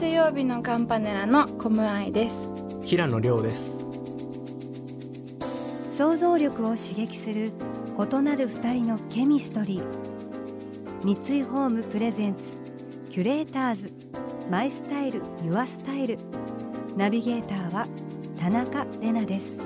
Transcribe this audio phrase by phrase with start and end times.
[0.00, 2.50] 水曜日のカンパネラのコムアイです。
[2.86, 3.70] 平野亮です。
[5.94, 7.52] 想像力を刺激する
[7.98, 9.84] 異なる二人のケミストリー。
[11.04, 12.42] 三井ホームプレゼンツ
[13.10, 13.92] キュレーターズ。
[14.50, 16.16] マイスタイルユアスタイル。
[16.96, 17.86] ナビゲーターは
[18.40, 19.60] 田中れなです。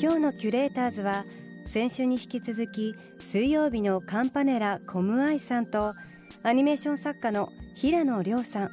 [0.00, 1.24] 今日のキュレーターズは
[1.74, 5.92] 先週に引き続き水曜日のカンパネラコムアイさんと
[6.44, 8.70] アニメーション作家の平野亮さん。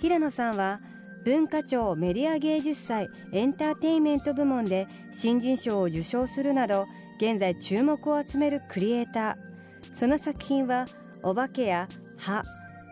[0.00, 0.78] 平野さんは
[1.24, 9.96] 文化庁メディア芸術祭エンターテインメント部門で新人賞を受賞するなど現在注目を集めるクリエイター。
[9.96, 10.86] その作品は
[11.24, 12.44] お化けや歯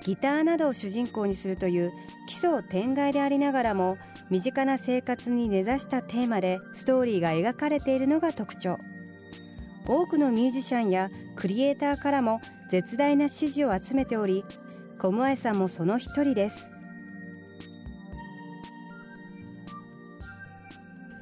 [0.05, 1.93] ギターなどを主人公にするという
[2.27, 3.99] 奇想天外でありながらも
[4.31, 8.79] 身近な生活に根ざしたテーマでストーリーが描かれているのが特徴。
[9.87, 12.41] 多くのミュージシャンやクリエイターからも
[12.71, 14.45] 絶大な支持を集めており
[15.01, 16.67] コムアイさんもその一人です。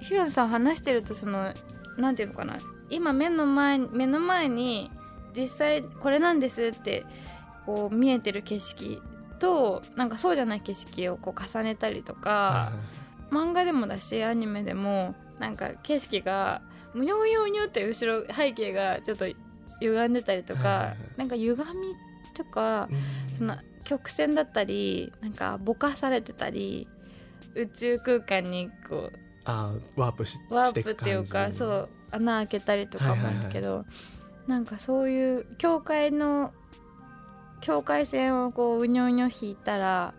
[0.01, 1.53] ヒロさん話してるとその
[1.97, 2.59] なんていうのかな。
[2.91, 4.91] 今目の前目の前に
[5.37, 7.05] 実際これなんですって
[7.69, 9.03] こう見えてる景色
[9.41, 12.73] となんかそうじゃない景色をこう重ねたりとか、
[13.31, 16.63] 漫画でもだしアニメでもなんか景色が
[16.95, 19.27] むにょむにょむにょって後ろ背景がちょっと
[19.81, 21.95] 歪んでたりとか、なんか歪み
[22.33, 22.89] とか、
[23.37, 26.89] その曲線だったりなんかぼかされてたり
[27.55, 33.85] 宇宙空間にこうあーワープしワープっていうかそう穴開けたりとかもあるけど、
[34.47, 36.55] なんかそういう境界の
[37.61, 40.15] 境界線をこううにょうにょ引いたら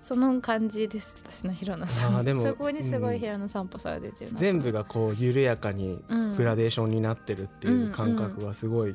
[0.00, 2.16] その感じです私の平野さん。
[2.16, 3.20] あーでもそこにすごいうん。
[3.20, 6.36] 平野さんっぽさが出てるなと全部がこう緩やかにうん。
[6.36, 8.94] グラデーションになってるっていう感覚はすごい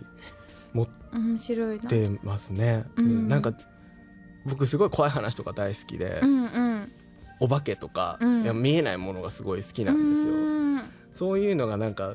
[0.73, 1.89] 持っ面白いな。
[1.89, 3.05] てますね、うん。
[3.05, 3.27] うん。
[3.27, 3.53] なんか
[4.45, 6.91] 僕すごい怖い話とか大好きで、うんうん。
[7.39, 8.43] お化けとか、うん。
[8.43, 10.81] いや見えないものがすごい好きなんですよ、うん。
[11.11, 12.13] そういうのがなんか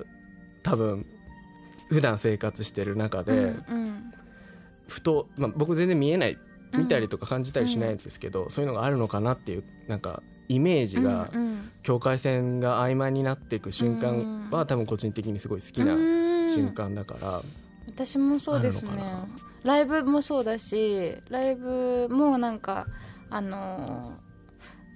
[0.63, 1.05] 多分
[1.89, 3.84] 普段生活してる中で、うん
[4.89, 6.39] ふと、まあ、僕全然見えない
[6.77, 11.55] 見たりとか感じたりしないんですけど、そういうのがあるのかなっていうなんかイメージがうんうん。
[11.83, 16.55] 境界線が曖昧になっていく瞬間は多分個人的にすごい好きなうん。
[16.55, 17.43] 瞬間だから、
[17.87, 18.93] 私もそうですね。
[19.63, 22.87] ライブもそうだしライブもなんか
[23.31, 24.25] あのー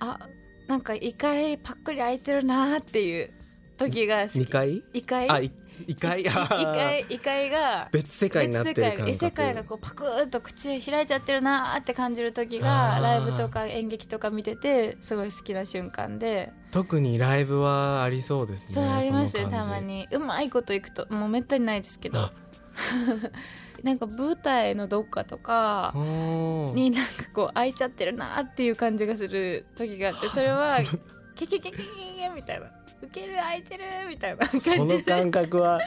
[0.00, 0.28] あ
[0.68, 3.30] なんか異界パックリ開いてるなーっていう
[3.78, 4.38] 時が好き。
[4.40, 5.50] 2階異界あい
[5.86, 6.20] 異界？
[6.20, 13.02] い異界異界が別世界になってる感異世界がこうパクッと口開いちゃってるなーって感じる時あがー。
[13.02, 19.68] ライブとか演劇とか見ててすごい好きな瞬間で、特にライブはありそうですねそうありますよその感じ。
[19.68, 20.08] たまに。
[20.12, 22.18] うまいこといくともうめったにないですけど。
[22.18, 22.32] あ。
[23.82, 30.78] なんか舞台のどっかとかになんかこう開いちゃってるなっていう感じがする時があってそれは
[31.38, 32.66] ケケケケケケみたいな
[33.00, 35.80] 受ける開いてるみたいな感じその感覚は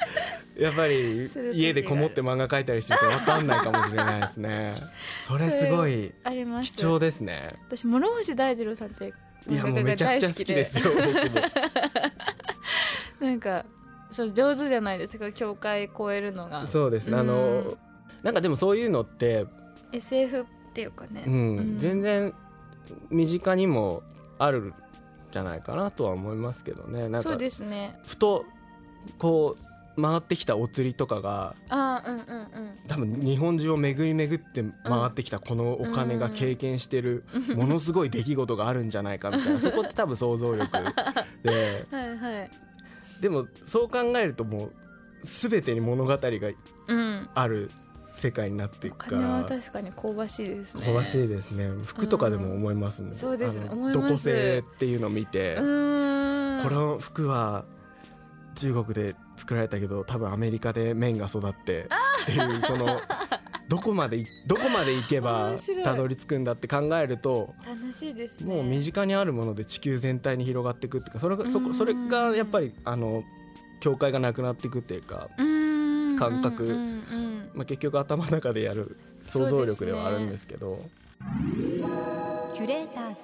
[0.57, 4.75] やっぱり家でこもって漫画描いたりしてると分かんないかもしれないですね
[5.27, 6.13] それすごい
[6.63, 9.13] 貴重ですね私諸星大二郎さんって
[9.49, 11.11] いやもうめちゃくちゃ好きですよ僕も
[13.19, 13.65] なんか
[14.09, 17.77] そう上手じゃないですか境界越えるのがそうですねあの
[18.23, 19.47] なんかでもそういうのって、
[19.91, 20.45] SF っ
[20.75, 22.33] ていうかね、うんうん全然
[23.09, 24.03] 身近にも
[24.37, 24.73] ある
[25.31, 27.09] じゃないかなとは思いますけどね。
[27.09, 27.99] なんかね。
[28.05, 28.45] ふと
[29.17, 32.47] こう回ってきたお釣りとかがあーうんうんうん。
[32.87, 37.23] 多分日本中を巡り巡って回ってきたこのお金が経験してる
[37.55, 40.71] ものすごい出来事があるんじゃないかみたいな そこって多分想像力
[41.43, 41.87] で。
[41.91, 42.51] はいはい。
[43.21, 44.71] でもそう考えるともう
[45.23, 46.29] 全てに物語が
[46.87, 47.29] うん。
[47.33, 47.71] ある
[48.17, 49.43] 世界になっていおくから。
[49.43, 50.85] 確かに香ばしいですね。
[50.85, 51.69] 香ばしいですね。
[51.83, 53.57] 服とかでも思いますもん、そうです。
[53.57, 54.07] ねあの思います。
[54.07, 57.65] どこ製っていうのを見て、この服は
[58.55, 61.87] 中国で作られたけど多分アメリカで麺が育って
[62.23, 62.99] っていうその
[63.67, 68.53] どこまでいどこまで行けばたどり着くんだって考えると楽しいですね。
[68.53, 73.23] もう身近にあるもので地球全体に広がっていくっていうかそれがそこそれがやっぱりあの
[73.79, 75.43] 境界がなくなっていくっていうか、う
[76.21, 77.01] 感覚。
[77.55, 80.79] まあ、結局頭の中でやる想像力ではあるんですけど。
[82.55, 83.15] キュレーターズ。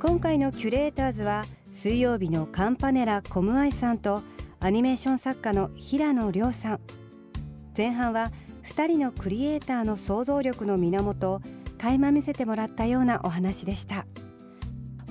[0.00, 4.22] 今回のキュレーターズは水曜日のカンパネラコムアイさんと
[4.60, 6.80] アニメーション作家の平野亮さん。
[7.76, 8.30] 前半は
[8.62, 11.40] 2人のクリエイターの想像力の源を
[11.78, 14.06] 垣間見せてもらったようなお話でした。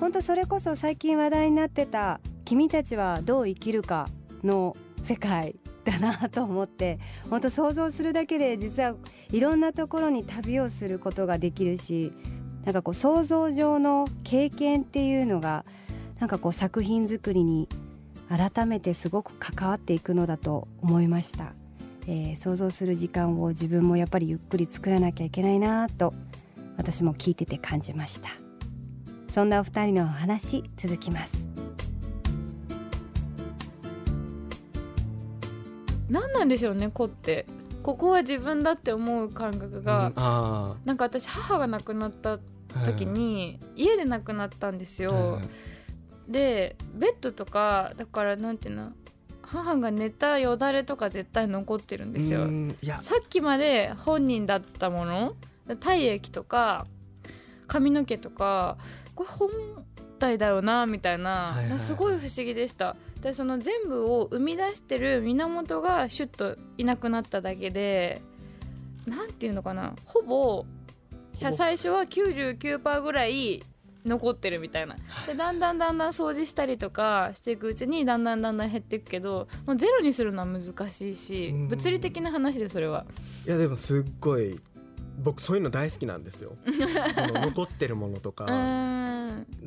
[0.00, 4.08] 本当それこそ最近話題になってた「君たちはどう生きるか」
[4.42, 6.98] の世界だなと思って
[7.28, 8.96] 本当想像するだけで実は
[9.30, 12.10] いろんなところに旅をすることができるし
[12.64, 15.66] なんかこう想像上の経験っていうのが
[16.20, 17.68] なんかこう作品作りに
[18.30, 21.52] 改めてすごく関わっていくのだと思いました、
[22.06, 26.14] えー、想像する時間を自分もやっぱりゆっくり作らなきゃいけないなと
[26.78, 28.30] 私も聞いてて感じました。
[29.28, 31.47] そんなお二人のお話続きます。
[36.08, 37.46] 何なんでしょうね子って。
[37.82, 42.38] ここは自分だって思う感覚が、うん、なんか私母が亡くなった
[42.84, 45.40] 時に、家で亡くなったんですよ、
[46.28, 48.92] でベッドとかだからなんていうの
[49.40, 52.46] 母が寝たよだれとか絶対残ってるんですよ。
[53.00, 55.36] さっきまで本人だったもの
[55.80, 56.86] 体液とか
[57.66, 58.76] 髪の毛とか
[59.14, 59.50] これ本
[60.18, 68.22] 体だよなみたいな、はいはい、すごい不思議でしたでその全部を生み出してる源がシュッといなくなっただけで
[69.06, 70.64] なんていうのかなほぼ
[71.52, 73.62] 最初は99%ぐらい
[74.04, 74.96] 残ってるみたいな。
[75.26, 83.04] でだんだんだんだん掃除したりとかしていくうちにだんだんだんだん減っていくけどもうゼロにするのは難しいし物理的な話でそれは。
[83.46, 84.58] いやでもすっごい
[85.18, 86.56] 僕そういうの大好きなんですよ。
[87.14, 88.46] その残ってるものとか。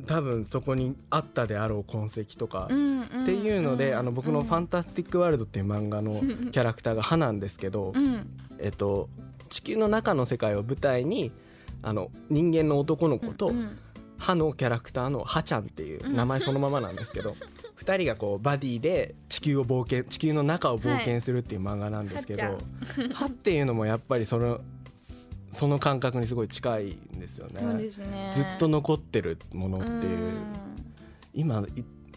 [0.06, 6.20] 多分そこにあったであろう痕跡とか、っていうので、あの僕の「ファンタスティック・ワールド」っていう漫画の
[6.50, 7.92] キャラクターが歯なんですけど、
[8.58, 9.08] えっと、
[9.48, 11.32] 地球の中の世界を舞台に
[11.82, 13.52] あの人間の男の子と、
[14.18, 17.34] 歯のキャラクターのハちゃんっていう名前そのままなんですけど、
[17.82, 22.58] 2人がこうバディで地球を冒険地球の中を冒険するっていう漫画なんですけど、
[23.12, 24.60] 歯っていうのもやっぱりその
[25.52, 26.84] その感覚にすごい近い
[27.14, 27.62] んですよね。
[27.62, 27.88] ね。
[27.88, 30.32] ずっと残ってるものっていう。
[31.34, 31.64] 今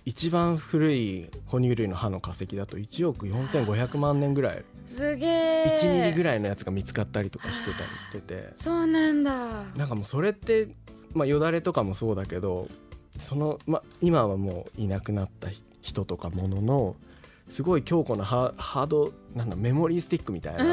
[0.06, 4.64] 一番古い哺乳類の歯の化石だと1億4500万年ぐらい。
[4.86, 5.78] すげえ。
[5.80, 8.52] 1ミリぐらいのやつが見つかったりとかしてたりしてて。
[8.56, 9.64] そうなんだ。
[9.76, 10.70] なんかもうそれって
[11.16, 12.68] まあ、よだれとかもそうだけど
[13.18, 15.48] その、まあ、今はもういなくなった
[15.82, 16.96] 人とかものの
[17.48, 20.64] すごい強固なハードなんだメモリースティックみたいな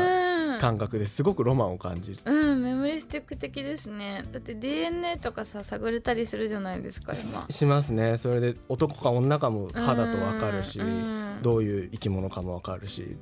[0.63, 4.25] 感覚ですごくロマンを感じる、うん、メモリースティック的ですね。
[4.31, 7.47] だって DNA とかさ探れたりするじゃないですか今。
[7.51, 8.17] しますね。
[8.17, 10.81] それで男か女かも肌と分かるし
[11.43, 13.17] どういう生き物かも分かるし。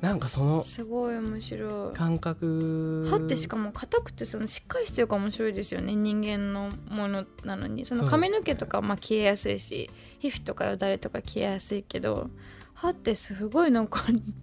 [0.00, 1.94] なんかそのすごい面白い。
[1.94, 5.94] 感覚歯ってしかも硬くてそのしっかりしてるから面白いですよね。
[5.94, 7.84] 人間のものなのに。
[7.84, 9.90] その髪の毛とかまあ消えやすいし
[10.20, 12.30] 皮膚とかよだれとか消えやすいけど
[12.72, 13.98] 歯ってすごい残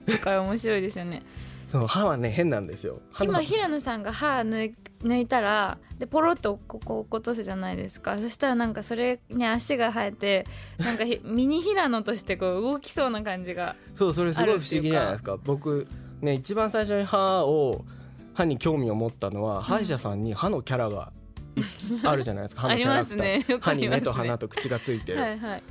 [0.06, 1.24] るか ら面白いですよね
[1.72, 3.00] そう歯はね変なんですよ。
[3.22, 4.74] 今平野さんが歯抜
[5.04, 8.18] 抜いたらでポロッとここ落っことすじゃないですか。
[8.20, 10.46] そしたらなんかそれに足が生えて
[10.78, 15.38] なんか ミニ平野としてこう動きそうな感じがそうそれすごい不思議じゃないですか。
[15.44, 15.88] 僕
[16.22, 17.86] ね一番最初に歯を
[18.34, 21.12] 歯に興味を持ったのは、うん、歯医者さんに歯のキャラが
[22.04, 22.64] あるじゃないですか。
[22.64, 23.46] 歯のキャラクター、ね。
[23.48, 25.22] ね、歯に目と鼻と口がついてる。
[25.22, 25.28] は
[25.58, 25.64] い、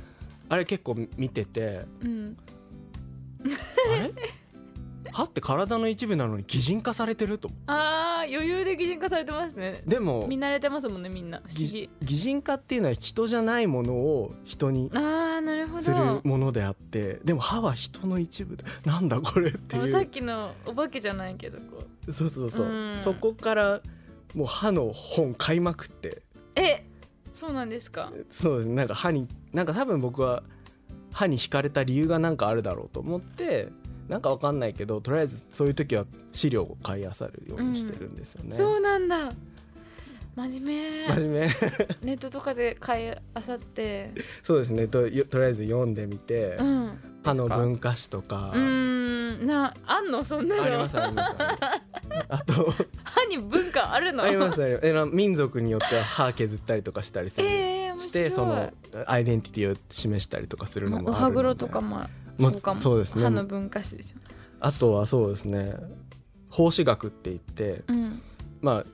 [0.47, 2.37] あれ結構見てて、うん、
[3.91, 4.13] あれ？
[5.19, 7.51] 歯って体の一部なのに擬人化されてると。
[7.67, 9.81] あ余裕で擬人化されてますね。
[9.85, 11.41] でも見慣れてますもんねみんな。
[11.49, 15.83] 擬人化っていうのは人じゃないものを人にあなるほど。
[15.83, 19.89] するものであってでも歯は人の一部でなんだこれっていう。
[19.89, 22.13] さっきのお化けじゃないけどこう。
[22.13, 22.95] そうそうそう、う。
[23.03, 23.81] そこから
[24.33, 26.21] もう歯の本買いまくって。
[26.55, 26.85] え
[27.35, 28.13] そうなんですか？
[28.29, 28.69] そうです。
[28.69, 30.43] なんか歯になんか多分僕は
[31.11, 33.67] 歯に惹かれた理由が何かあるだろうと思って
[34.09, 39.31] なんかわかんないけどとりあえずそういう時は資料を買いあさるようにしてるんですよね、うん、そうなんだ。
[40.35, 41.15] 真面目。
[41.15, 41.47] 真面目。
[42.01, 44.11] ネットとかで買いあさって。
[44.41, 44.87] そうですね。
[44.87, 48.51] ととりあえず読んでみて、うん、歯の文化史とか。
[48.55, 49.45] うん。
[49.45, 50.23] なあんの？
[50.23, 50.63] そんなの。
[50.63, 51.35] ありますあります
[52.29, 52.73] あと
[53.03, 54.23] 歯に文化あるの？
[54.23, 54.87] ありますあります。
[54.87, 58.71] え民族によっては歯削ったりとかしたりする、えー、してその
[59.07, 61.17] アイデンティティを示したりとかするのもあるので。
[61.17, 62.05] お歯黒とかも
[62.39, 62.81] そうかも？
[62.81, 63.23] そうですね。
[63.23, 64.17] 歯の文化史でしょ？
[64.59, 65.75] あとはそうですね。
[66.49, 68.21] 法師学って言って、うん、
[68.61, 68.85] まあ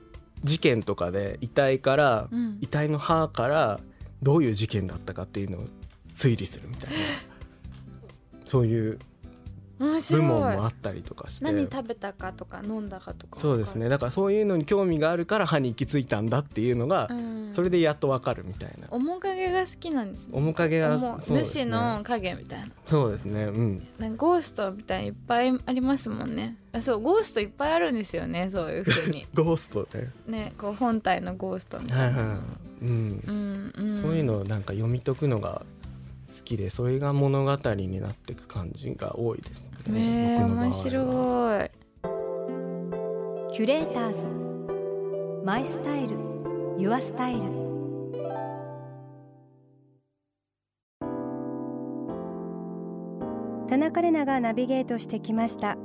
[0.44, 3.80] 事件とかで遺体から、うん、遺体の歯から
[4.22, 5.64] どういう事件だったかっていうのを
[6.14, 6.96] 推理するみたいな。
[8.44, 8.98] そういう
[9.78, 11.44] 部門もあったりとかして。
[11.44, 13.88] 何食べたかとか飲んだかとかそうですね。
[13.88, 18.88] だからそういうのに興味があるから歯に行き着いたんだっていうのが、うん、それでやっとわかるみたいな。
[18.90, 20.38] 面影が好きなんですね。
[20.38, 22.66] 面影が、ね、主の影みたいな。
[22.86, 23.44] そうですね。
[23.44, 23.86] うん。
[23.98, 26.56] なんかゴーストみたいにいっぱいありますもんね。
[26.72, 29.26] あそうゴーストいっぱいあるんですよねそういうふうに。
[29.34, 30.10] ゴーストね。
[30.26, 35.64] ねこう本体のゴーストみたいな、はいはいうん、うん、そういうのをなんか読み解くのが
[36.36, 40.38] 好きでそれが物語になっていく感じが多いですね。
[40.38, 41.70] ね面白い。
[43.52, 44.26] キュレーターズ。
[45.44, 46.16] マイスタイル。
[46.78, 47.40] ユアスタイル。
[53.68, 55.76] 田中れながナビゲートしてきました。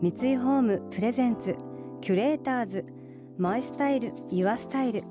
[0.00, 1.56] 三井ホームプレゼンツ。
[2.00, 2.84] キュレーターズ。
[3.36, 4.12] マイスタイル。
[4.30, 5.02] ユアスタイル。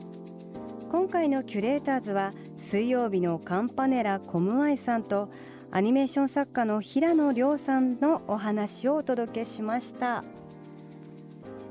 [0.89, 2.31] 今回のキュレーターズは
[2.69, 5.29] 水曜日のカンパネラコムアイさんと
[5.69, 10.23] アニメーション作家の平野亮さんのお話をお届けしました。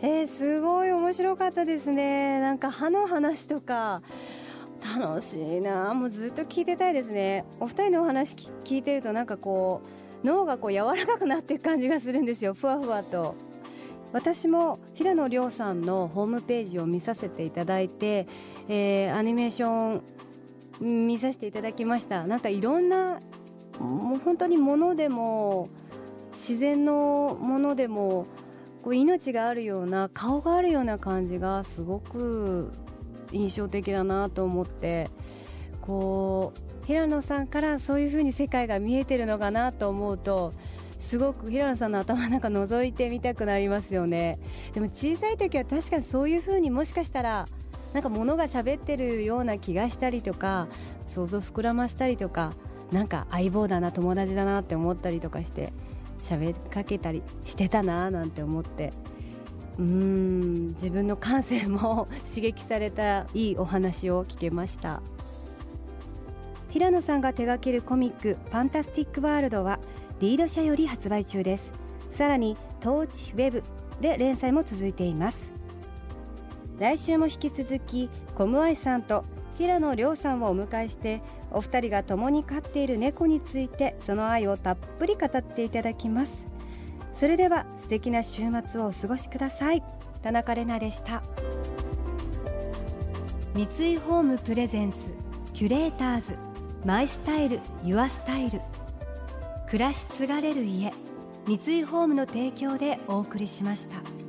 [0.03, 2.39] えー、すごい面白かったですね。
[2.41, 4.03] なんか歯の話とか
[4.99, 5.95] 楽しいな。
[5.95, 7.47] もうずっと聞いてたいですね。
[7.59, 9.81] お二人のお話聞いてるとなんかこ
[10.23, 12.53] う脳がこう柔らかくなっていく感じがするんですよ。
[12.53, 13.35] ふわふわと。
[14.13, 18.29] 私も平野亮さんのホームページを見させていただいて、
[18.69, 20.01] えー、アニメーショ
[20.85, 22.27] ン見させていただきました。
[22.27, 23.21] なんかいろんな
[23.81, 25.69] もう本当に物でも
[26.33, 28.27] 自然のものでも
[28.83, 32.71] こう命があるような顔があるような感じがすごく
[33.33, 35.11] 印象的だなと思って
[35.81, 40.53] こう平野さんからそういう風に世界が見えてるのかなと思うと
[40.99, 44.39] すごく平野さんの頭の中覗いてみたくなりますよね。
[44.73, 47.47] でも小さい時は確かにそういう風にもしかしたら
[47.93, 50.69] なんか物が喋ってるような気がしたりとか
[51.07, 52.53] 想像膨らましたりとか
[52.93, 55.73] なんか相棒だな友達だなって思ったりとかして
[56.19, 58.93] 喋りかけたりしてたななんて思って。
[59.79, 65.03] うーん自分の感性も 刺激されたいいお話を聞けました。
[66.71, 69.79] ひらのさんが手掛けるコミック「ファンタスティックワールド」は
[70.21, 71.73] リイド社より発売中です。
[72.11, 73.63] さらにトーチウェブ
[74.01, 75.51] で連載も続いています。
[76.79, 79.25] 来週も引き続きコムアイさんと
[79.59, 86.45] 平野亮さんをお迎えしてお二人が共に飼っている猫についてその愛をたっぷり語っていただきます。
[87.15, 89.83] それでは素敵な週末をお過ごしください。
[90.23, 91.23] 田中れなでした。
[93.55, 93.63] 三
[93.95, 94.99] 井ホームプレゼンツ
[95.55, 96.37] キュレーターズ
[96.85, 98.61] マイスタイルユアスタイル。
[99.67, 100.93] 暮らし継がれる家
[101.47, 104.26] 三井ホームの提供でお送りしました。